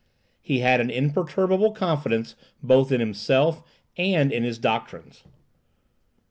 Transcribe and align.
He 0.41 0.61
had 0.61 0.81
an 0.81 0.89
imperturbable 0.89 1.73
confidence 1.73 2.33
both 2.63 2.91
in 2.91 2.99
himself 2.99 3.61
and 3.95 4.31
in 4.31 4.41
his 4.41 4.57
doctrines. 4.57 5.25